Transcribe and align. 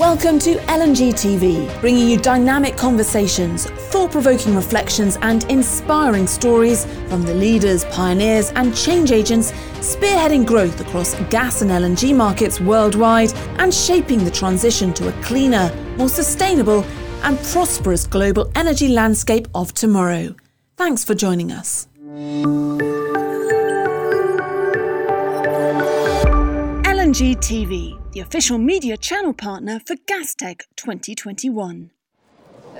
Welcome 0.00 0.40
to 0.40 0.56
LNG 0.56 1.12
TV, 1.12 1.80
bringing 1.80 2.08
you 2.08 2.18
dynamic 2.18 2.76
conversations, 2.76 3.70
thought 3.70 4.10
provoking 4.10 4.56
reflections, 4.56 5.16
and 5.22 5.44
inspiring 5.44 6.26
stories 6.26 6.84
from 7.08 7.22
the 7.22 7.32
leaders, 7.32 7.84
pioneers, 7.84 8.50
and 8.56 8.76
change 8.76 9.12
agents 9.12 9.52
spearheading 9.78 10.44
growth 10.44 10.80
across 10.80 11.14
gas 11.30 11.62
and 11.62 11.70
LNG 11.70 12.12
markets 12.12 12.60
worldwide 12.60 13.32
and 13.60 13.72
shaping 13.72 14.24
the 14.24 14.32
transition 14.32 14.92
to 14.94 15.08
a 15.10 15.22
cleaner, 15.22 15.72
more 15.96 16.08
sustainable, 16.08 16.84
and 17.22 17.38
prosperous 17.38 18.04
global 18.04 18.50
energy 18.56 18.88
landscape 18.88 19.46
of 19.54 19.72
tomorrow. 19.74 20.34
Thanks 20.76 21.04
for 21.04 21.14
joining 21.14 21.52
us. 21.52 21.86
LNG 27.14 27.36
TV, 27.36 28.12
the 28.12 28.18
official 28.18 28.58
media 28.58 28.96
channel 28.96 29.32
partner 29.32 29.80
for 29.86 29.94
Gastech 29.94 30.62
2021. 30.74 31.92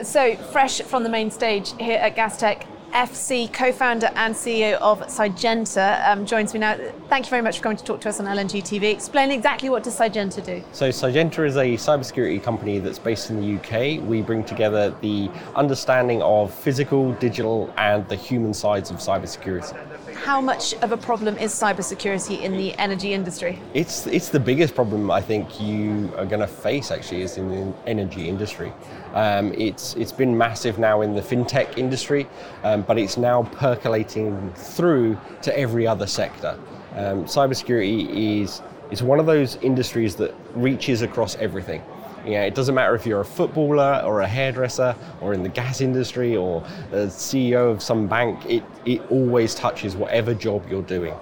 So, 0.02 0.34
fresh 0.34 0.80
from 0.80 1.04
the 1.04 1.08
main 1.08 1.30
stage 1.30 1.72
here 1.78 2.00
at 2.00 2.16
Gastech, 2.16 2.66
FC 2.94 3.52
co-founder 3.52 4.10
and 4.16 4.34
CEO 4.34 4.74
of 4.74 5.00
Cygenta 5.02 6.08
um, 6.08 6.26
joins 6.26 6.52
me 6.52 6.58
now. 6.58 6.76
Thank 7.08 7.26
you 7.26 7.30
very 7.30 7.42
much 7.42 7.58
for 7.58 7.62
coming 7.62 7.76
to 7.76 7.84
talk 7.84 8.00
to 8.00 8.08
us 8.08 8.18
on 8.18 8.26
LNG 8.26 8.62
TV. 8.62 8.92
Explain 8.92 9.30
exactly 9.30 9.68
what 9.68 9.84
does 9.84 9.96
Cygenta 9.96 10.44
do? 10.44 10.64
So 10.72 10.88
Cygenta 10.88 11.46
is 11.46 11.56
a 11.56 11.74
cybersecurity 11.74 12.42
company 12.42 12.80
that's 12.80 12.98
based 12.98 13.30
in 13.30 13.40
the 13.40 13.56
UK. 13.58 14.00
We 14.04 14.22
bring 14.22 14.42
together 14.42 14.94
the 15.00 15.28
understanding 15.54 16.22
of 16.22 16.52
physical, 16.52 17.12
digital, 17.14 17.72
and 17.76 18.08
the 18.08 18.16
human 18.16 18.52
sides 18.52 18.90
of 18.90 18.96
cybersecurity 18.96 19.76
how 20.24 20.40
much 20.40 20.72
of 20.76 20.90
a 20.90 20.96
problem 20.96 21.36
is 21.36 21.52
cybersecurity 21.52 22.40
in 22.40 22.56
the 22.56 22.72
energy 22.78 23.12
industry? 23.12 23.58
It's 23.74 24.06
it's 24.06 24.30
the 24.30 24.40
biggest 24.40 24.74
problem 24.74 25.10
I 25.10 25.20
think 25.20 25.60
you 25.60 26.10
are 26.16 26.24
going 26.24 26.40
to 26.40 26.46
face 26.46 26.90
actually 26.90 27.20
is 27.20 27.36
in 27.36 27.50
the 27.50 27.74
energy 27.86 28.26
industry. 28.26 28.72
Um, 29.12 29.52
it's 29.52 29.94
it's 29.96 30.12
been 30.12 30.36
massive 30.36 30.78
now 30.78 31.02
in 31.02 31.14
the 31.14 31.20
fintech 31.20 31.76
industry, 31.76 32.26
um, 32.62 32.82
but 32.82 32.96
it's 32.98 33.18
now 33.18 33.42
percolating 33.52 34.50
through 34.54 35.18
to 35.42 35.58
every 35.58 35.86
other 35.86 36.06
sector. 36.06 36.58
Um, 36.94 37.26
cybersecurity 37.26 38.42
is 38.42 38.62
is 38.90 39.02
one 39.02 39.20
of 39.20 39.26
those 39.26 39.56
industries 39.56 40.16
that 40.16 40.34
reaches 40.54 41.02
across 41.02 41.36
everything. 41.36 41.82
Yeah, 42.26 42.44
it 42.44 42.54
doesn't 42.54 42.74
matter 42.74 42.94
if 42.94 43.06
you're 43.06 43.20
a 43.20 43.24
footballer 43.24 44.02
or 44.04 44.20
a 44.22 44.26
hairdresser 44.26 44.96
or 45.20 45.34
in 45.34 45.42
the 45.42 45.48
gas 45.48 45.80
industry 45.80 46.36
or 46.36 46.64
a 46.92 47.06
CEO 47.06 47.70
of 47.70 47.82
some 47.82 48.06
bank, 48.06 48.44
it, 48.46 48.64
it 48.84 49.02
always 49.10 49.54
touches 49.54 49.94
whatever 49.94 50.34
job 50.34 50.64
you're 50.70 50.82
doing. 50.82 51.14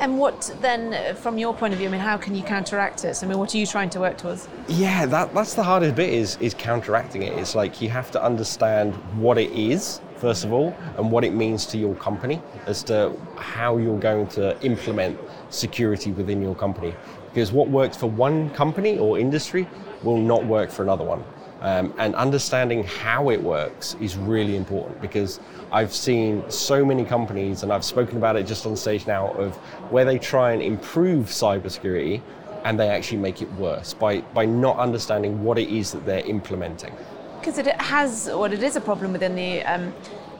And 0.00 0.18
what 0.18 0.54
then, 0.60 0.92
uh, 0.92 1.14
from 1.14 1.38
your 1.38 1.54
point 1.54 1.72
of 1.72 1.78
view, 1.78 1.88
I 1.88 1.92
mean, 1.92 2.00
how 2.00 2.16
can 2.16 2.34
you 2.34 2.42
counteract 2.42 3.00
this? 3.02 3.22
I 3.22 3.26
mean, 3.26 3.38
what 3.38 3.54
are 3.54 3.58
you 3.58 3.66
trying 3.66 3.90
to 3.90 4.00
work 4.00 4.18
towards? 4.18 4.48
Yeah, 4.68 5.06
that, 5.06 5.32
that's 5.32 5.54
the 5.54 5.62
hardest 5.62 5.94
bit 5.94 6.12
is, 6.12 6.36
is 6.40 6.52
counteracting 6.52 7.22
it. 7.22 7.32
It's 7.38 7.54
like 7.54 7.80
you 7.80 7.88
have 7.90 8.10
to 8.10 8.22
understand 8.22 8.92
what 9.18 9.38
it 9.38 9.50
is, 9.52 10.00
first 10.24 10.42
of 10.42 10.54
all, 10.54 10.74
and 10.96 11.12
what 11.12 11.22
it 11.22 11.34
means 11.34 11.66
to 11.66 11.76
your 11.76 11.94
company 11.96 12.40
as 12.64 12.82
to 12.82 13.12
how 13.36 13.76
you're 13.76 13.98
going 13.98 14.26
to 14.26 14.58
implement 14.62 15.18
security 15.50 16.12
within 16.12 16.40
your 16.40 16.54
company. 16.54 16.94
Because 17.28 17.52
what 17.52 17.68
works 17.68 17.94
for 17.94 18.08
one 18.08 18.48
company 18.50 18.96
or 18.98 19.18
industry 19.18 19.68
will 20.02 20.16
not 20.16 20.42
work 20.46 20.70
for 20.70 20.82
another 20.82 21.04
one. 21.04 21.22
Um, 21.60 21.92
and 21.98 22.14
understanding 22.14 22.84
how 22.84 23.28
it 23.28 23.42
works 23.42 23.96
is 24.00 24.16
really 24.16 24.56
important 24.56 24.98
because 25.02 25.40
I've 25.70 25.94
seen 25.94 26.42
so 26.50 26.86
many 26.86 27.04
companies, 27.04 27.62
and 27.62 27.70
I've 27.70 27.84
spoken 27.84 28.16
about 28.16 28.36
it 28.36 28.46
just 28.46 28.64
on 28.64 28.76
stage 28.76 29.06
now, 29.06 29.30
of 29.32 29.54
where 29.92 30.06
they 30.06 30.18
try 30.18 30.52
and 30.52 30.62
improve 30.62 31.26
cybersecurity 31.26 32.22
and 32.64 32.80
they 32.80 32.88
actually 32.88 33.18
make 33.18 33.42
it 33.42 33.52
worse 33.52 33.92
by, 33.92 34.22
by 34.32 34.46
not 34.46 34.78
understanding 34.78 35.44
what 35.44 35.58
it 35.58 35.68
is 35.68 35.92
that 35.92 36.06
they're 36.06 36.26
implementing. 36.26 36.94
Because 37.44 37.58
it 37.58 37.66
has, 37.78 38.26
or 38.28 38.46
it 38.46 38.62
is 38.62 38.74
a 38.74 38.80
problem 38.80 39.12
within 39.12 39.34
the 39.34 39.62
um, 39.64 39.92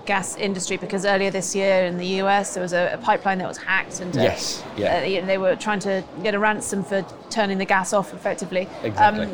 gas 0.07 0.37
industry 0.37 0.79
because 0.79 1.05
earlier 1.05 1.31
this 1.31 1.55
year 1.55 1.85
in 1.85 1.99
the 1.99 2.07
US 2.23 2.55
there 2.55 2.63
was 2.63 2.73
a, 2.73 2.93
a 2.95 2.99
pipeline 2.99 3.39
that 3.39 3.49
was 3.49 3.59
hacked 3.59 4.01
and 4.01 4.17
uh, 4.17 4.23
yes, 4.23 4.63
yeah. 4.77 4.97
Uh, 4.97 5.27
they 5.27 5.39
were 5.39 5.55
trying 5.57 5.81
to 5.81 6.03
get 6.23 6.35
a 6.35 6.39
ransom 6.39 6.83
for 6.83 7.05
turning 7.31 7.59
the 7.59 7.65
gas 7.65 7.93
off 7.93 8.15
effectively. 8.15 8.69
Exactly. 8.83 9.25
Um, 9.25 9.31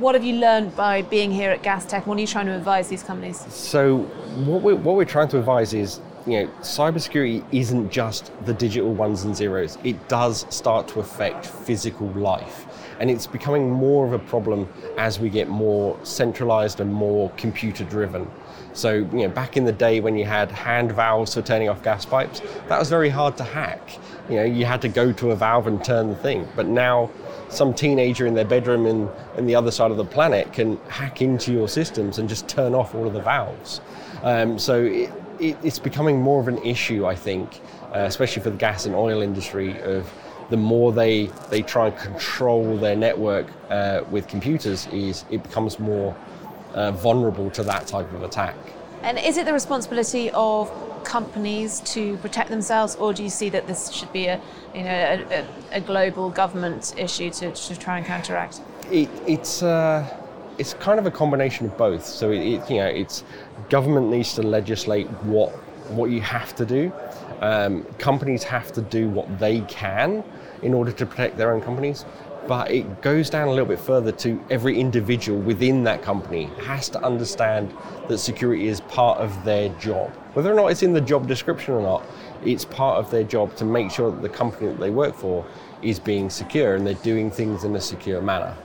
what 0.00 0.14
have 0.14 0.22
you 0.22 0.34
learned 0.34 0.76
by 0.76 1.00
being 1.00 1.30
here 1.30 1.50
at 1.50 1.62
Gastech? 1.62 2.06
What 2.06 2.18
are 2.18 2.20
you 2.20 2.26
trying 2.26 2.46
to 2.46 2.54
advise 2.54 2.88
these 2.88 3.02
companies? 3.02 3.38
So, 3.52 4.00
what 4.44 4.60
we're, 4.60 4.76
what 4.76 4.96
we're 4.96 5.06
trying 5.06 5.28
to 5.28 5.38
advise 5.38 5.72
is 5.72 6.00
you 6.26 6.42
know, 6.42 6.46
cybersecurity 6.60 7.42
isn't 7.52 7.90
just 7.90 8.30
the 8.44 8.52
digital 8.52 8.92
ones 8.92 9.24
and 9.24 9.34
zeros. 9.34 9.78
It 9.82 10.08
does 10.08 10.44
start 10.54 10.86
to 10.88 11.00
affect 11.00 11.46
physical 11.46 12.08
life. 12.08 12.66
And 13.00 13.10
it's 13.10 13.26
becoming 13.26 13.70
more 13.70 14.06
of 14.06 14.12
a 14.12 14.18
problem 14.18 14.68
as 14.96 15.20
we 15.20 15.30
get 15.30 15.48
more 15.48 15.98
centralized 16.02 16.80
and 16.80 16.92
more 16.92 17.30
computer 17.36 17.84
driven. 17.84 18.28
So, 18.72 18.94
you 18.94 19.26
know, 19.26 19.28
back 19.28 19.56
in 19.56 19.64
the 19.64 19.72
day 19.72 20.00
when 20.00 20.16
you 20.16 20.24
had 20.24 20.50
hand 20.50 20.92
valves 20.92 21.34
for 21.34 21.42
turning 21.42 21.68
off 21.68 21.82
gas 21.82 22.04
pipes, 22.04 22.40
that 22.68 22.78
was 22.78 22.88
very 22.88 23.08
hard 23.08 23.36
to 23.38 23.44
hack. 23.44 23.98
You 24.28 24.36
know, 24.36 24.44
you 24.44 24.64
had 24.64 24.82
to 24.82 24.88
go 24.88 25.12
to 25.12 25.30
a 25.30 25.36
valve 25.36 25.66
and 25.66 25.84
turn 25.84 26.08
the 26.10 26.16
thing. 26.16 26.46
But 26.54 26.66
now 26.66 27.10
some 27.48 27.72
teenager 27.72 28.26
in 28.26 28.34
their 28.34 28.44
bedroom 28.44 28.86
in, 28.86 29.08
in 29.36 29.46
the 29.46 29.54
other 29.54 29.70
side 29.70 29.90
of 29.90 29.96
the 29.96 30.04
planet 30.04 30.52
can 30.52 30.76
hack 30.88 31.22
into 31.22 31.52
your 31.52 31.68
systems 31.68 32.18
and 32.18 32.28
just 32.28 32.46
turn 32.48 32.74
off 32.74 32.94
all 32.94 33.06
of 33.06 33.14
the 33.14 33.22
valves. 33.22 33.80
Um, 34.22 34.58
so 34.58 34.84
it, 34.84 35.10
it, 35.40 35.56
it's 35.62 35.78
becoming 35.78 36.20
more 36.20 36.40
of 36.40 36.48
an 36.48 36.58
issue, 36.58 37.06
I 37.06 37.14
think, 37.14 37.60
uh, 37.94 38.00
especially 38.00 38.42
for 38.42 38.50
the 38.50 38.56
gas 38.56 38.86
and 38.86 38.94
oil 38.94 39.22
industry. 39.22 39.80
Of 39.80 40.12
the 40.50 40.56
more 40.56 40.92
they 40.92 41.26
they 41.50 41.62
try 41.62 41.88
and 41.88 41.96
control 41.98 42.76
their 42.76 42.96
network 42.96 43.46
uh, 43.70 44.02
with 44.10 44.26
computers, 44.28 44.86
is 44.92 45.24
it 45.30 45.42
becomes 45.42 45.78
more 45.78 46.16
uh, 46.74 46.92
vulnerable 46.92 47.50
to 47.50 47.62
that 47.62 47.86
type 47.86 48.12
of 48.12 48.22
attack. 48.22 48.54
And 49.02 49.18
is 49.18 49.36
it 49.36 49.46
the 49.46 49.52
responsibility 49.52 50.30
of 50.32 50.70
companies 51.04 51.80
to 51.80 52.16
protect 52.18 52.50
themselves, 52.50 52.96
or 52.96 53.12
do 53.12 53.22
you 53.22 53.30
see 53.30 53.48
that 53.50 53.66
this 53.66 53.90
should 53.92 54.12
be 54.12 54.26
a, 54.26 54.40
you 54.74 54.82
know, 54.82 55.26
a, 55.30 55.46
a 55.72 55.80
global 55.80 56.30
government 56.30 56.94
issue 56.98 57.30
to, 57.30 57.52
to 57.52 57.78
try 57.78 57.98
and 57.98 58.06
counteract? 58.06 58.60
It, 58.90 59.08
it's 59.26 59.62
uh, 59.62 60.06
it's 60.58 60.74
kind 60.74 60.98
of 60.98 61.06
a 61.06 61.10
combination 61.10 61.66
of 61.66 61.76
both. 61.76 62.04
So 62.04 62.30
it, 62.30 62.40
it, 62.40 62.70
you 62.70 62.78
know, 62.78 62.86
it's 62.86 63.24
government 63.70 64.10
needs 64.10 64.34
to 64.34 64.42
legislate 64.42 65.06
what 65.24 65.50
what 65.90 66.10
you 66.10 66.20
have 66.20 66.54
to 66.56 66.66
do. 66.66 66.92
Um, 67.40 67.84
companies 67.98 68.42
have 68.44 68.72
to 68.72 68.82
do 68.82 69.08
what 69.08 69.38
they 69.38 69.60
can 69.62 70.24
in 70.62 70.74
order 70.74 70.92
to 70.92 71.06
protect 71.06 71.36
their 71.36 71.52
own 71.52 71.60
companies 71.60 72.04
but 72.48 72.70
it 72.70 73.02
goes 73.02 73.28
down 73.28 73.46
a 73.46 73.50
little 73.50 73.66
bit 73.66 73.78
further 73.78 74.10
to 74.10 74.42
every 74.48 74.80
individual 74.80 75.38
within 75.38 75.84
that 75.84 76.02
company 76.02 76.44
has 76.62 76.88
to 76.88 77.00
understand 77.04 77.72
that 78.08 78.16
security 78.16 78.68
is 78.68 78.80
part 78.80 79.18
of 79.18 79.44
their 79.44 79.68
job. 79.74 80.10
Whether 80.32 80.50
or 80.50 80.54
not 80.54 80.68
it's 80.68 80.82
in 80.82 80.94
the 80.94 81.00
job 81.00 81.28
description 81.28 81.74
or 81.74 81.82
not, 81.82 82.02
it's 82.44 82.64
part 82.64 82.98
of 82.98 83.10
their 83.10 83.22
job 83.22 83.54
to 83.56 83.66
make 83.66 83.90
sure 83.90 84.10
that 84.10 84.22
the 84.22 84.30
company 84.30 84.68
that 84.68 84.80
they 84.80 84.88
work 84.88 85.14
for 85.14 85.44
is 85.82 86.00
being 86.00 86.30
secure 86.30 86.74
and 86.74 86.86
they're 86.86 86.94
doing 86.94 87.30
things 87.30 87.64
in 87.64 87.76
a 87.76 87.80
secure 87.80 88.22
manner. 88.22 88.56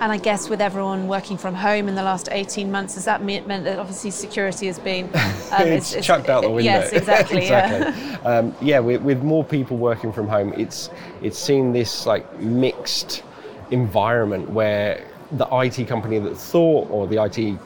And 0.00 0.12
I 0.12 0.16
guess 0.16 0.48
with 0.48 0.60
everyone 0.60 1.08
working 1.08 1.36
from 1.36 1.54
home 1.54 1.88
in 1.88 1.94
the 1.94 2.02
last 2.02 2.28
18 2.30 2.70
months, 2.70 2.94
has 2.94 3.04
that 3.06 3.22
meant 3.22 3.46
that 3.46 3.78
obviously 3.78 4.10
security 4.10 4.66
has 4.66 4.78
been... 4.78 5.06
Um, 5.06 5.12
it's, 5.66 5.92
it's, 5.92 6.06
chucked 6.06 6.28
out 6.28 6.42
the 6.42 6.50
window. 6.50 6.70
Yes, 6.70 6.92
exactly. 6.92 7.38
exactly. 7.42 8.02
Yeah, 8.02 8.18
um, 8.24 8.54
yeah 8.60 8.78
with, 8.78 9.02
with, 9.02 9.22
more 9.22 9.42
people 9.42 9.76
working 9.76 10.12
from 10.12 10.28
home, 10.28 10.52
it's, 10.56 10.90
it's 11.20 11.38
seen 11.38 11.72
this 11.72 12.06
like 12.06 12.40
mixed 12.40 13.24
environment 13.70 14.48
where 14.50 15.04
the 15.32 15.48
IT 15.52 15.86
company 15.88 16.18
that 16.20 16.36
thought, 16.36 16.88
or 16.90 17.06
the 17.06 17.22
IT 17.22 17.58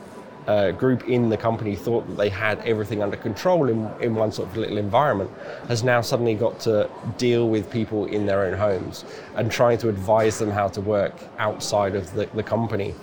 uh, 0.46 0.70
group 0.72 1.08
in 1.08 1.28
the 1.28 1.36
company 1.36 1.76
thought 1.76 2.06
that 2.06 2.16
they 2.16 2.28
had 2.28 2.58
everything 2.60 3.02
under 3.02 3.16
control 3.16 3.68
in, 3.68 3.90
in 4.00 4.14
one 4.14 4.32
sort 4.32 4.48
of 4.48 4.56
little 4.56 4.78
environment, 4.78 5.30
has 5.68 5.82
now 5.82 6.00
suddenly 6.00 6.34
got 6.34 6.58
to 6.60 6.88
deal 7.18 7.48
with 7.48 7.70
people 7.70 8.06
in 8.06 8.26
their 8.26 8.44
own 8.44 8.58
homes 8.58 9.04
and 9.36 9.50
trying 9.50 9.78
to 9.78 9.88
advise 9.88 10.38
them 10.38 10.50
how 10.50 10.68
to 10.68 10.80
work 10.80 11.14
outside 11.38 11.94
of 11.94 12.12
the, 12.14 12.26
the 12.34 12.42
company. 12.42 12.94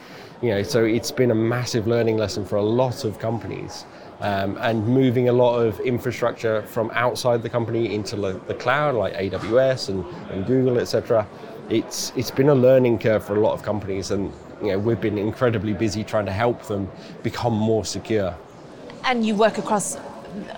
You 0.41 0.51
know, 0.51 0.63
so 0.63 0.83
it's 0.83 1.11
been 1.11 1.31
a 1.31 1.35
massive 1.35 1.87
learning 1.87 2.17
lesson 2.17 2.45
for 2.45 2.55
a 2.55 2.63
lot 2.63 3.05
of 3.05 3.19
companies. 3.19 3.85
Um, 4.21 4.57
and 4.59 4.85
moving 4.85 5.29
a 5.29 5.31
lot 5.31 5.59
of 5.59 5.79
infrastructure 5.79 6.61
from 6.63 6.91
outside 6.91 7.41
the 7.41 7.49
company 7.49 7.95
into 7.95 8.17
the, 8.17 8.33
the 8.47 8.53
cloud, 8.53 8.95
like 8.95 9.13
AWS 9.13 9.87
and, 9.87 10.05
and 10.29 10.45
Google, 10.45 10.77
etc 10.77 11.25
it's 11.69 12.11
it's 12.15 12.31
been 12.31 12.49
a 12.49 12.55
learning 12.55 12.99
curve 12.99 13.23
for 13.23 13.35
a 13.35 13.39
lot 13.39 13.53
of 13.53 13.61
companies, 13.63 14.11
and 14.11 14.33
you 14.61 14.67
know 14.67 14.79
we've 14.79 15.01
been 15.01 15.17
incredibly 15.17 15.73
busy 15.73 16.03
trying 16.03 16.25
to 16.25 16.31
help 16.31 16.63
them 16.63 16.89
become 17.23 17.53
more 17.53 17.85
secure. 17.85 18.35
And 19.05 19.25
you 19.25 19.35
work 19.35 19.57
across 19.57 19.97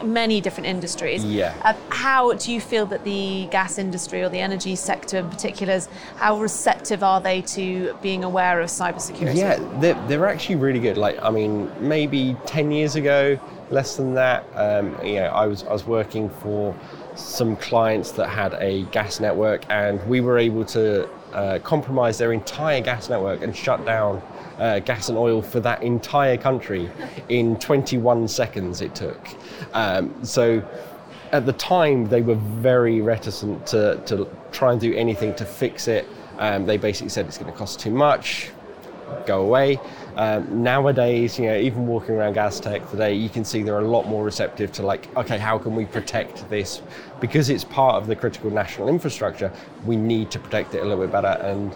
many 0.03 0.41
different 0.41 0.67
industries. 0.67 1.23
Yeah. 1.23 1.55
Uh, 1.63 1.73
how 1.89 2.33
do 2.33 2.51
you 2.51 2.59
feel 2.59 2.85
that 2.87 3.03
the 3.03 3.47
gas 3.51 3.77
industry 3.77 4.21
or 4.21 4.29
the 4.29 4.39
energy 4.39 4.75
sector 4.75 5.17
in 5.17 5.29
particular, 5.29 5.73
is, 5.73 5.87
how 6.17 6.39
receptive 6.39 7.03
are 7.03 7.21
they 7.21 7.41
to 7.41 7.97
being 8.01 8.23
aware 8.23 8.59
of 8.61 8.69
cybersecurity? 8.69 9.35
Yeah, 9.35 9.57
they're, 9.79 10.07
they're 10.07 10.27
actually 10.27 10.55
really 10.55 10.79
good. 10.79 10.97
Like, 10.97 11.21
I 11.21 11.29
mean, 11.29 11.71
maybe 11.79 12.35
10 12.45 12.71
years 12.71 12.95
ago, 12.95 13.39
less 13.69 13.95
than 13.95 14.13
that, 14.15 14.45
um, 14.55 14.97
you 15.05 15.15
know, 15.15 15.27
I 15.27 15.47
was, 15.47 15.63
I 15.63 15.73
was 15.73 15.85
working 15.85 16.29
for 16.29 16.75
some 17.15 17.55
clients 17.57 18.11
that 18.13 18.27
had 18.27 18.53
a 18.55 18.83
gas 18.85 19.19
network, 19.19 19.63
and 19.69 20.05
we 20.07 20.21
were 20.21 20.37
able 20.37 20.65
to 20.65 21.09
uh, 21.33 21.59
compromised 21.59 22.19
their 22.19 22.33
entire 22.33 22.81
gas 22.81 23.09
network 23.09 23.41
and 23.41 23.55
shut 23.55 23.85
down 23.85 24.21
uh, 24.59 24.79
gas 24.79 25.09
and 25.09 25.17
oil 25.17 25.41
for 25.41 25.59
that 25.59 25.81
entire 25.81 26.37
country 26.37 26.89
in 27.29 27.57
21 27.57 28.27
seconds 28.27 28.81
it 28.81 28.93
took. 28.93 29.27
Um, 29.73 30.23
so 30.23 30.63
at 31.31 31.45
the 31.45 31.53
time, 31.53 32.07
they 32.07 32.21
were 32.21 32.35
very 32.35 33.01
reticent 33.01 33.65
to, 33.67 34.01
to 34.05 34.29
try 34.51 34.71
and 34.71 34.81
do 34.81 34.93
anything 34.93 35.33
to 35.35 35.45
fix 35.45 35.87
it. 35.87 36.05
Um, 36.37 36.65
they 36.65 36.77
basically 36.77 37.09
said 37.09 37.25
it's 37.25 37.37
going 37.37 37.51
to 37.51 37.57
cost 37.57 37.79
too 37.79 37.91
much, 37.91 38.51
go 39.25 39.41
away. 39.41 39.79
Um, 40.15 40.63
nowadays, 40.63 41.39
you 41.39 41.45
know, 41.47 41.57
even 41.57 41.87
walking 41.87 42.15
around 42.15 42.35
Gastech 42.35 42.89
today, 42.91 43.13
you 43.13 43.29
can 43.29 43.45
see 43.45 43.63
they're 43.63 43.79
a 43.79 43.87
lot 43.87 44.07
more 44.07 44.23
receptive 44.23 44.71
to 44.73 44.83
like, 44.83 45.15
okay, 45.15 45.37
how 45.37 45.57
can 45.57 45.75
we 45.75 45.85
protect 45.85 46.49
this? 46.49 46.81
Because 47.19 47.49
it's 47.49 47.63
part 47.63 47.95
of 47.95 48.07
the 48.07 48.15
critical 48.15 48.51
national 48.51 48.89
infrastructure, 48.89 49.51
we 49.85 49.95
need 49.95 50.29
to 50.31 50.39
protect 50.39 50.75
it 50.75 50.79
a 50.79 50.83
little 50.83 51.03
bit 51.03 51.11
better. 51.11 51.39
And 51.41 51.75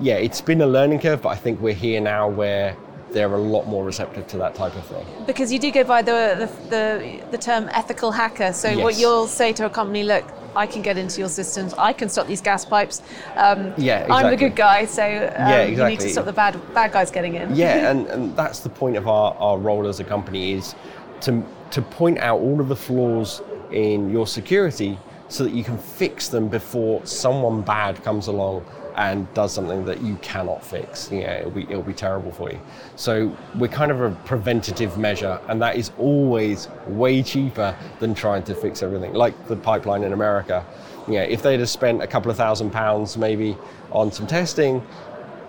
yeah, 0.00 0.16
it's 0.16 0.40
been 0.40 0.60
a 0.60 0.66
learning 0.66 1.00
curve, 1.00 1.22
but 1.22 1.30
I 1.30 1.36
think 1.36 1.60
we're 1.60 1.74
here 1.74 2.00
now 2.00 2.28
where 2.28 2.76
they're 3.12 3.32
a 3.32 3.38
lot 3.38 3.66
more 3.66 3.84
receptive 3.84 4.26
to 4.28 4.36
that 4.38 4.54
type 4.54 4.74
of 4.76 4.86
thing. 4.86 5.04
Because 5.26 5.52
you 5.52 5.58
do 5.58 5.72
go 5.72 5.82
by 5.84 6.02
the 6.02 6.36
the, 6.38 6.68
the, 6.70 7.20
the 7.32 7.38
term 7.38 7.68
ethical 7.72 8.12
hacker. 8.12 8.52
So 8.52 8.68
Yes. 8.70 8.82
what 8.84 8.98
you'll 8.98 9.26
say 9.26 9.52
to 9.54 9.66
a 9.66 9.70
company, 9.70 10.04
look, 10.04 10.24
I 10.56 10.66
can 10.66 10.82
get 10.82 10.98
into 10.98 11.20
your 11.20 11.28
systems. 11.28 11.74
I 11.74 11.92
can 11.92 12.08
stop 12.08 12.26
these 12.26 12.40
gas 12.40 12.64
pipes. 12.64 13.02
Um, 13.36 13.72
Yeah, 13.76 14.06
I'm 14.10 14.30
the 14.30 14.36
good 14.36 14.56
guy, 14.56 14.84
so 14.84 15.02
um, 15.02 15.48
Yeah, 15.48 15.64
you 15.64 15.84
need 15.84 16.00
to 16.00 16.08
stop 16.08 16.24
the 16.24 16.32
bad 16.32 16.60
bad 16.74 16.92
guys 16.92 17.10
getting 17.10 17.34
in. 17.34 17.54
yeah, 17.54 17.90
and, 17.90 18.06
and 18.08 18.36
that's 18.36 18.60
the 18.60 18.68
point 18.68 18.96
of 18.96 19.08
our, 19.08 19.34
our 19.34 19.58
role 19.58 19.86
as 19.86 20.00
a 20.00 20.04
company 20.04 20.52
is 20.54 20.74
to, 21.22 21.44
to 21.70 21.82
point 21.82 22.18
out 22.18 22.40
all 22.40 22.60
of 22.60 22.68
the 22.68 22.76
flaws 22.76 23.42
in 23.70 24.10
your 24.10 24.26
security 24.26 24.98
so 25.28 25.44
that 25.44 25.52
you 25.52 25.62
can 25.62 25.78
fix 25.78 26.28
them 26.28 26.48
before 26.48 27.04
someone 27.06 27.62
bad 27.62 28.02
comes 28.02 28.26
along 28.26 28.64
and 29.00 29.32
does 29.32 29.50
something 29.50 29.82
that 29.86 30.02
you 30.02 30.16
cannot 30.16 30.62
fix. 30.62 31.10
Know, 31.10 31.20
it'll 31.20 31.50
be, 31.50 31.62
it'll 31.62 31.82
be 31.82 31.94
terrible 31.94 32.30
for 32.32 32.52
you. 32.52 32.60
So 32.96 33.34
we're 33.54 33.68
kind 33.68 33.90
of 33.90 34.02
a 34.02 34.10
preventative 34.26 34.98
measure, 34.98 35.40
and 35.48 35.60
that 35.62 35.76
is 35.76 35.90
always 35.96 36.68
way 36.86 37.22
cheaper 37.22 37.74
than 37.98 38.14
trying 38.14 38.42
to 38.42 38.54
fix 38.54 38.82
everything. 38.82 39.14
Like 39.14 39.48
the 39.48 39.56
pipeline 39.56 40.02
in 40.02 40.12
America. 40.12 40.66
Know, 41.08 41.22
if 41.22 41.42
they'd 41.42 41.60
have 41.60 41.70
spent 41.70 42.02
a 42.02 42.06
couple 42.06 42.30
of 42.30 42.36
thousand 42.36 42.70
pounds 42.72 43.16
maybe 43.16 43.56
on 43.90 44.12
some 44.12 44.26
testing, 44.26 44.86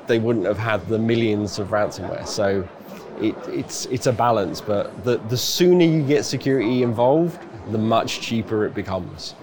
they 0.07 0.17
wouldn't 0.17 0.45
have 0.45 0.57
had 0.57 0.87
the 0.87 0.97
millions 0.97 1.59
of 1.59 1.67
ransomware. 1.67 2.25
So 2.25 2.67
it, 3.19 3.35
it's 3.49 3.85
it's 3.87 4.07
a 4.07 4.13
balance, 4.13 4.61
but 4.61 5.03
the, 5.03 5.17
the 5.27 5.37
sooner 5.37 5.83
you 5.83 6.03
get 6.03 6.23
security 6.23 6.83
involved, 6.83 7.37
the 7.69 7.77
much 7.77 8.21
cheaper 8.21 8.65
it 8.65 8.73
becomes. 8.73 9.35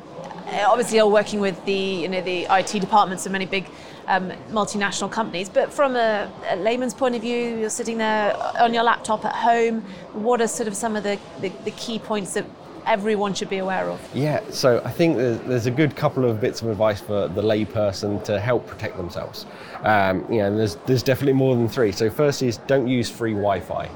Uh, 0.51 0.65
obviously 0.67 0.97
you're 0.97 1.07
working 1.07 1.41
with 1.41 1.63
the 1.67 1.73
you 1.73 2.09
know 2.09 2.23
the 2.23 2.47
IT 2.51 2.81
departments 2.81 3.27
of 3.27 3.33
many 3.33 3.45
big 3.47 3.67
um, 4.07 4.31
multinational 4.51 5.13
companies, 5.13 5.49
but 5.49 5.73
from 5.73 5.95
a, 5.95 6.31
a 6.49 6.57
layman's 6.57 6.95
point 6.95 7.15
of 7.15 7.21
view, 7.21 7.59
you're 7.59 7.69
sitting 7.69 7.99
there 7.99 8.35
on 8.59 8.73
your 8.73 8.83
laptop 8.83 9.25
at 9.25 9.35
home. 9.35 9.83
What 10.15 10.41
are 10.41 10.49
sort 10.49 10.67
of 10.67 10.75
some 10.75 10.97
of 10.97 11.03
the, 11.03 11.19
the, 11.41 11.51
the 11.65 11.71
key 11.73 11.99
points 11.99 12.33
that 12.33 12.47
everyone 12.87 13.35
should 13.35 13.51
be 13.51 13.59
aware 13.59 13.91
of? 13.91 14.01
Yeah, 14.15 14.41
so 14.49 14.81
I 14.83 14.91
think 14.91 15.19
there's, 15.19 15.39
there's 15.41 15.67
a 15.67 15.71
good 15.71 15.95
couple 15.95 16.25
of 16.25 16.41
bits 16.41 16.63
of 16.63 16.69
advice 16.69 17.01
for 17.01 17.29
the 17.29 17.43
layperson 17.43 18.25
to 18.25 18.41
help 18.41 18.67
protect 18.67 18.97
themselves. 18.97 19.45
Um, 19.83 20.25
you 20.33 20.39
know, 20.39 20.57
there's 20.57 20.77
there's 20.87 21.03
definitely 21.03 21.35
more 21.35 21.55
than 21.55 21.69
three. 21.69 21.93
So 21.93 22.09
first 22.09 22.43
is 22.43 22.57
don't 22.67 22.89
use 22.89 23.11
free 23.11 23.33
Wi-Fi, 23.33 23.91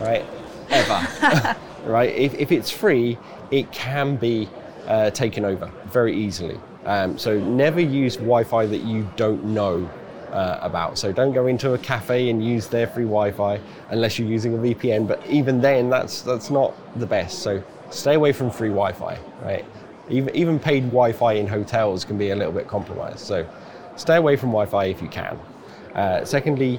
right? 0.00 0.24
Ever, 0.68 1.56
right? 1.86 2.14
If, 2.14 2.34
if 2.34 2.52
it's 2.52 2.70
free, 2.70 3.16
it 3.50 3.72
can 3.72 4.16
be 4.16 4.48
uh, 4.86 5.10
taken 5.10 5.44
over 5.44 5.70
very 5.86 6.16
easily. 6.16 6.58
Um, 6.84 7.18
so 7.18 7.38
never 7.38 7.80
use 7.80 8.16
Wi-Fi 8.16 8.66
that 8.66 8.82
you 8.82 9.08
don't 9.16 9.44
know 9.44 9.88
uh, 10.32 10.58
about. 10.62 10.98
So 10.98 11.12
don't 11.12 11.32
go 11.32 11.46
into 11.46 11.74
a 11.74 11.78
cafe 11.78 12.30
and 12.30 12.44
use 12.44 12.68
their 12.68 12.86
free 12.86 13.04
Wi-Fi 13.04 13.60
unless 13.90 14.18
you're 14.18 14.28
using 14.28 14.54
a 14.54 14.58
VPN. 14.58 15.08
But 15.08 15.24
even 15.26 15.60
then, 15.60 15.90
that's 15.90 16.22
that's 16.22 16.50
not 16.50 16.74
the 16.98 17.06
best. 17.06 17.40
So 17.40 17.62
stay 17.90 18.14
away 18.14 18.32
from 18.32 18.50
free 18.50 18.68
Wi-Fi, 18.68 19.18
right? 19.42 19.64
Even 20.08 20.34
even 20.36 20.58
paid 20.58 20.84
Wi-Fi 20.84 21.32
in 21.34 21.46
hotels 21.46 22.04
can 22.04 22.18
be 22.18 22.30
a 22.30 22.36
little 22.36 22.52
bit 22.52 22.68
compromised. 22.68 23.20
So 23.20 23.48
stay 23.96 24.16
away 24.16 24.36
from 24.36 24.50
Wi-Fi 24.50 24.84
if 24.84 25.02
you 25.02 25.08
can. 25.08 25.38
Uh, 25.94 26.24
secondly, 26.24 26.78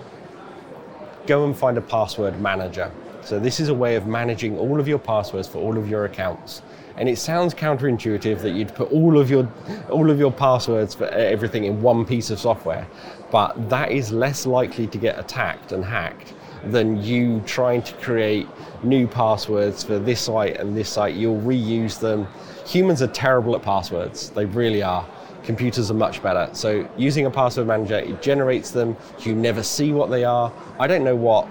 go 1.27 1.45
and 1.45 1.55
find 1.55 1.77
a 1.77 1.81
password 1.81 2.39
manager. 2.41 2.91
So 3.21 3.39
this 3.39 3.59
is 3.59 3.69
a 3.69 3.73
way 3.73 3.95
of 3.95 4.07
managing 4.07 4.57
all 4.57 4.79
of 4.79 4.87
your 4.87 4.99
passwords 4.99 5.47
for 5.47 5.59
all 5.59 5.77
of 5.77 5.89
your 5.89 6.05
accounts. 6.05 6.61
And 6.95 7.07
it 7.07 7.17
sounds 7.17 7.53
counterintuitive 7.53 8.41
that 8.41 8.51
you'd 8.51 8.73
put 8.73 8.91
all 8.91 9.19
of 9.19 9.29
your 9.29 9.51
all 9.89 10.09
of 10.09 10.17
your 10.17 10.31
passwords 10.31 10.95
for 10.95 11.05
everything 11.09 11.65
in 11.65 11.81
one 11.81 12.05
piece 12.05 12.31
of 12.31 12.39
software, 12.39 12.87
but 13.29 13.69
that 13.69 13.91
is 13.91 14.11
less 14.11 14.45
likely 14.45 14.87
to 14.87 14.97
get 14.97 15.19
attacked 15.19 15.73
and 15.73 15.85
hacked 15.85 16.33
than 16.65 17.03
you 17.03 17.41
trying 17.45 17.81
to 17.83 17.93
create 17.95 18.47
new 18.83 19.07
passwords 19.07 19.83
for 19.83 19.99
this 19.99 20.21
site 20.21 20.57
and 20.57 20.75
this 20.75 20.89
site. 20.89 21.15
You'll 21.15 21.41
reuse 21.41 21.99
them. 21.99 22.27
Humans 22.65 23.01
are 23.01 23.07
terrible 23.07 23.55
at 23.55 23.61
passwords. 23.61 24.31
They 24.31 24.45
really 24.45 24.81
are 24.81 25.05
computers 25.47 25.89
are 25.89 25.95
much 25.95 26.21
better. 26.21 26.49
So 26.53 26.87
using 26.97 27.25
a 27.25 27.31
password 27.31 27.67
manager, 27.67 27.97
it 27.97 28.21
generates 28.21 28.71
them. 28.71 28.97
You 29.21 29.33
never 29.33 29.63
see 29.63 29.93
what 29.93 30.11
they 30.11 30.25
are. 30.25 30.51
I 30.77 30.87
don't 30.87 31.05
know 31.05 31.15
what 31.15 31.47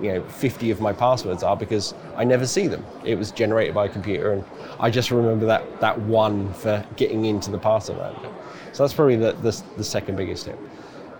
you 0.00 0.14
know 0.14 0.22
50 0.22 0.70
of 0.70 0.80
my 0.80 0.92
passwords 0.92 1.42
are 1.42 1.56
because 1.56 1.94
I 2.16 2.24
never 2.24 2.46
see 2.46 2.66
them. 2.66 2.84
It 3.04 3.14
was 3.16 3.30
generated 3.30 3.74
by 3.74 3.84
a 3.84 3.88
computer, 3.90 4.32
and 4.32 4.44
I 4.80 4.90
just 4.90 5.10
remember 5.10 5.44
that 5.46 5.80
that 5.80 6.00
one 6.00 6.52
for 6.54 6.84
getting 6.96 7.26
into 7.26 7.50
the 7.50 7.58
password 7.58 7.98
manager. 7.98 8.32
So 8.72 8.82
that's 8.82 8.94
probably 8.94 9.16
the 9.16 9.32
the, 9.32 9.62
the 9.76 9.84
second 9.84 10.16
biggest 10.16 10.46
tip. 10.46 10.58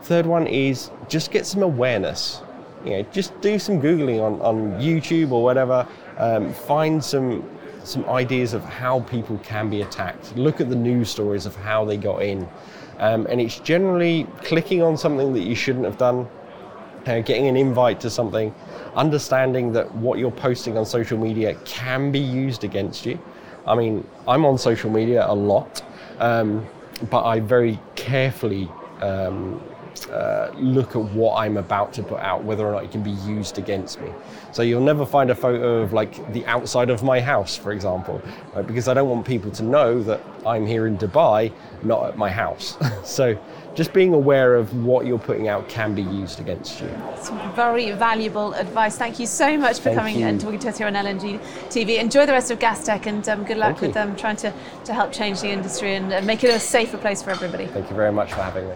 Third 0.02 0.24
one 0.24 0.46
is 0.46 0.90
just 1.08 1.30
get 1.30 1.44
some 1.46 1.62
awareness. 1.62 2.40
You 2.84 2.92
know, 2.92 3.02
just 3.12 3.38
do 3.40 3.58
some 3.58 3.80
googling 3.80 4.20
on, 4.22 4.40
on 4.40 4.80
YouTube 4.80 5.32
or 5.32 5.42
whatever. 5.42 5.86
Um, 6.18 6.54
find 6.54 7.04
some 7.04 7.42
some 7.86 8.04
ideas 8.08 8.52
of 8.52 8.64
how 8.64 9.00
people 9.00 9.38
can 9.38 9.70
be 9.70 9.82
attacked. 9.82 10.36
Look 10.36 10.60
at 10.60 10.68
the 10.68 10.76
news 10.76 11.08
stories 11.08 11.46
of 11.46 11.54
how 11.54 11.84
they 11.84 11.96
got 11.96 12.22
in. 12.22 12.48
Um, 12.98 13.26
and 13.26 13.40
it's 13.40 13.58
generally 13.60 14.26
clicking 14.42 14.82
on 14.82 14.96
something 14.96 15.32
that 15.34 15.42
you 15.42 15.54
shouldn't 15.54 15.84
have 15.84 15.98
done, 15.98 16.28
uh, 17.06 17.20
getting 17.20 17.46
an 17.46 17.56
invite 17.56 18.00
to 18.00 18.10
something, 18.10 18.54
understanding 18.94 19.72
that 19.72 19.94
what 19.94 20.18
you're 20.18 20.30
posting 20.30 20.76
on 20.78 20.86
social 20.86 21.18
media 21.18 21.54
can 21.64 22.10
be 22.10 22.18
used 22.18 22.64
against 22.64 23.06
you. 23.06 23.18
I 23.66 23.74
mean, 23.74 24.06
I'm 24.26 24.44
on 24.44 24.58
social 24.58 24.90
media 24.90 25.26
a 25.28 25.34
lot, 25.34 25.82
um, 26.18 26.66
but 27.10 27.24
I 27.24 27.40
very 27.40 27.78
carefully 27.94 28.70
um, 29.00 29.62
uh, 30.10 30.52
look 30.56 30.90
at 30.96 31.02
what 31.02 31.36
I'm 31.36 31.56
about 31.56 31.92
to 31.94 32.02
put 32.02 32.20
out, 32.20 32.44
whether 32.44 32.66
or 32.66 32.72
not 32.72 32.84
it 32.84 32.90
can 32.90 33.02
be 33.02 33.10
used 33.10 33.58
against 33.58 34.00
me. 34.00 34.10
So 34.52 34.62
you'll 34.62 34.80
never 34.84 35.06
find 35.06 35.30
a 35.30 35.34
photo 35.34 35.82
of 35.82 35.92
like 35.92 36.32
the 36.32 36.44
outside 36.46 36.90
of 36.90 37.02
my 37.02 37.20
house, 37.20 37.56
for 37.56 37.72
example, 37.72 38.20
right? 38.54 38.66
because 38.66 38.88
I 38.88 38.94
don't 38.94 39.08
want 39.08 39.26
people 39.26 39.50
to 39.52 39.62
know 39.62 40.02
that 40.02 40.20
I'm 40.44 40.66
here 40.66 40.86
in 40.86 40.96
Dubai, 40.98 41.52
not 41.82 42.06
at 42.06 42.16
my 42.16 42.30
house. 42.30 42.76
so 43.04 43.38
just 43.74 43.92
being 43.92 44.14
aware 44.14 44.54
of 44.54 44.74
what 44.84 45.06
you're 45.06 45.18
putting 45.18 45.48
out 45.48 45.68
can 45.68 45.94
be 45.94 46.02
used 46.02 46.40
against 46.40 46.80
you. 46.80 46.90
Some 47.20 47.54
very 47.54 47.92
valuable 47.92 48.54
advice. 48.54 48.96
Thank 48.96 49.18
you 49.18 49.26
so 49.26 49.56
much 49.58 49.76
for 49.76 49.90
Thank 49.90 49.98
coming 49.98 50.20
you. 50.20 50.26
and 50.26 50.40
talking 50.40 50.58
to 50.60 50.68
us 50.70 50.78
here 50.78 50.86
on 50.86 50.94
LNG 50.94 51.38
TV. 51.68 51.98
Enjoy 51.98 52.24
the 52.24 52.32
rest 52.32 52.50
of 52.50 52.58
Gastech 52.58 53.06
and 53.06 53.28
um, 53.28 53.44
good 53.44 53.58
luck 53.58 53.78
Thank 53.78 53.94
with 53.94 53.96
um, 53.96 54.16
trying 54.16 54.36
to, 54.36 54.52
to 54.84 54.94
help 54.94 55.12
change 55.12 55.42
the 55.42 55.50
industry 55.50 55.94
and 55.94 56.12
uh, 56.12 56.22
make 56.22 56.42
it 56.42 56.50
a 56.50 56.58
safer 56.58 56.96
place 56.96 57.22
for 57.22 57.30
everybody. 57.30 57.66
Thank 57.66 57.90
you 57.90 57.96
very 57.96 58.12
much 58.12 58.30
for 58.30 58.42
having 58.42 58.68
me. 58.68 58.74